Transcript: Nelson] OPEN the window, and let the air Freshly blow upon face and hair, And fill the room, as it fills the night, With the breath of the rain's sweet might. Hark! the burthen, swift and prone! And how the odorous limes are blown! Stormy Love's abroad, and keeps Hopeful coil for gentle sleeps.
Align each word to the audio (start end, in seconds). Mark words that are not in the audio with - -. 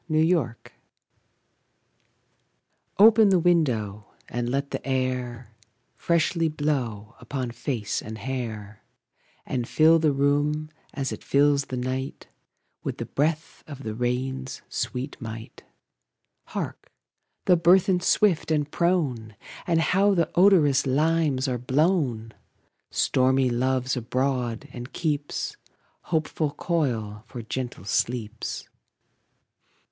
Nelson] 0.09 0.55
OPEN 2.97 3.29
the 3.29 3.37
window, 3.37 4.07
and 4.27 4.49
let 4.49 4.71
the 4.71 4.83
air 4.83 5.55
Freshly 5.95 6.49
blow 6.49 7.15
upon 7.19 7.51
face 7.51 8.01
and 8.01 8.17
hair, 8.17 8.81
And 9.45 9.67
fill 9.67 9.99
the 9.99 10.11
room, 10.11 10.71
as 10.91 11.11
it 11.11 11.23
fills 11.23 11.65
the 11.65 11.77
night, 11.77 12.27
With 12.81 12.97
the 12.97 13.05
breath 13.05 13.63
of 13.67 13.83
the 13.83 13.93
rain's 13.93 14.63
sweet 14.67 15.21
might. 15.21 15.61
Hark! 16.45 16.91
the 17.45 17.55
burthen, 17.55 17.99
swift 17.99 18.49
and 18.49 18.71
prone! 18.71 19.35
And 19.67 19.79
how 19.81 20.15
the 20.15 20.31
odorous 20.33 20.87
limes 20.87 21.47
are 21.47 21.59
blown! 21.59 22.33
Stormy 22.89 23.51
Love's 23.51 23.95
abroad, 23.95 24.67
and 24.73 24.93
keeps 24.93 25.57
Hopeful 26.05 26.55
coil 26.57 27.23
for 27.27 27.43
gentle 27.43 27.85
sleeps. 27.85 28.67